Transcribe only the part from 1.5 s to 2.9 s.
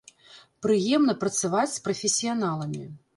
з прафесіяналамі!